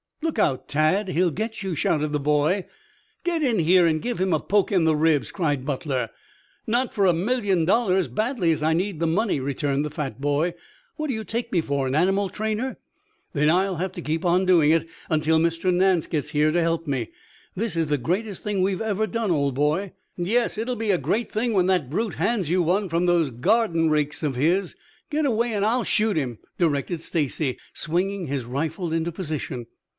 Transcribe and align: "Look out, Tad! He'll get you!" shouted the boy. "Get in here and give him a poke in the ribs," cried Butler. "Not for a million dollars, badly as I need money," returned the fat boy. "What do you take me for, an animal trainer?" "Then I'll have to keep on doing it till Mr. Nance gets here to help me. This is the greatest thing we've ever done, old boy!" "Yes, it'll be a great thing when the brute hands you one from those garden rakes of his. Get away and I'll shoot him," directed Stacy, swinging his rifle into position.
"Look 0.23 0.39
out, 0.39 0.67
Tad! 0.67 1.09
He'll 1.09 1.29
get 1.29 1.61
you!" 1.61 1.75
shouted 1.75 2.07
the 2.11 2.19
boy. 2.19 2.65
"Get 3.23 3.43
in 3.43 3.59
here 3.59 3.85
and 3.85 4.01
give 4.01 4.19
him 4.19 4.33
a 4.33 4.39
poke 4.39 4.71
in 4.71 4.83
the 4.85 4.95
ribs," 4.95 5.31
cried 5.31 5.65
Butler. 5.65 6.09
"Not 6.65 6.93
for 6.93 7.05
a 7.05 7.13
million 7.13 7.65
dollars, 7.65 8.07
badly 8.07 8.51
as 8.51 8.63
I 8.63 8.73
need 8.73 9.01
money," 9.01 9.39
returned 9.39 9.83
the 9.83 9.89
fat 9.89 10.21
boy. 10.21 10.53
"What 10.95 11.07
do 11.07 11.13
you 11.13 11.23
take 11.23 11.51
me 11.51 11.59
for, 11.59 11.85
an 11.85 11.95
animal 11.95 12.29
trainer?" 12.29 12.77
"Then 13.33 13.49
I'll 13.49 13.75
have 13.75 13.91
to 13.91 14.01
keep 14.01 14.23
on 14.23 14.45
doing 14.45 14.71
it 14.71 14.87
till 15.19 15.39
Mr. 15.39 15.71
Nance 15.71 16.07
gets 16.07 16.29
here 16.31 16.51
to 16.51 16.61
help 16.61 16.87
me. 16.87 17.09
This 17.55 17.75
is 17.75 17.87
the 17.87 17.97
greatest 17.97 18.43
thing 18.43 18.61
we've 18.61 18.81
ever 18.81 19.05
done, 19.05 19.31
old 19.31 19.53
boy!" 19.53 19.91
"Yes, 20.17 20.57
it'll 20.57 20.75
be 20.77 20.91
a 20.91 20.97
great 20.97 21.31
thing 21.31 21.53
when 21.53 21.65
the 21.67 21.79
brute 21.79 22.15
hands 22.15 22.49
you 22.49 22.63
one 22.63 22.89
from 22.89 23.05
those 23.05 23.31
garden 23.31 23.89
rakes 23.89 24.23
of 24.23 24.35
his. 24.35 24.75
Get 25.11 25.25
away 25.25 25.53
and 25.53 25.65
I'll 25.65 25.83
shoot 25.83 26.15
him," 26.17 26.39
directed 26.57 27.01
Stacy, 27.01 27.57
swinging 27.73 28.27
his 28.27 28.45
rifle 28.45 28.93
into 28.93 29.11
position. 29.11 29.67